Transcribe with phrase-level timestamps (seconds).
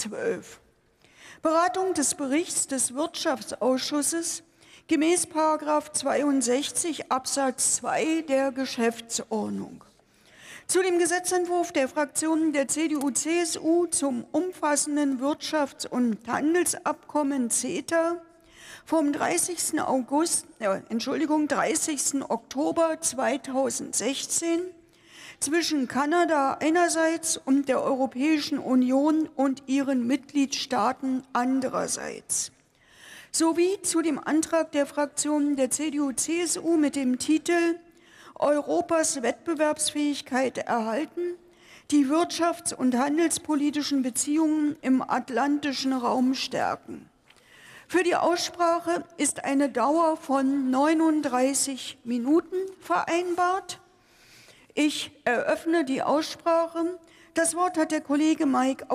[0.00, 0.60] 12.
[1.42, 4.42] Beratung des Berichts des Wirtschaftsausschusses
[4.88, 9.84] gemäß 62 Absatz 2 der Geschäftsordnung.
[10.66, 18.22] Zu dem Gesetzentwurf der Fraktionen der CDU-CSU zum umfassenden Wirtschafts- und Handelsabkommen CETA
[18.86, 19.80] vom 30.
[19.80, 22.22] August, äh, Entschuldigung, 30.
[22.28, 24.60] Oktober 2016
[25.40, 32.52] zwischen Kanada einerseits und der Europäischen Union und ihren Mitgliedstaaten andererseits
[33.32, 37.78] sowie zu dem Antrag der Fraktionen der CDU-CSU mit dem Titel
[38.34, 41.36] Europas Wettbewerbsfähigkeit erhalten,
[41.90, 47.08] die wirtschafts- und handelspolitischen Beziehungen im atlantischen Raum stärken.
[47.86, 53.80] Für die Aussprache ist eine Dauer von 39 Minuten vereinbart.
[54.82, 56.98] Ich eröffne die Aussprache.
[57.34, 58.86] Das Wort hat der Kollege Mike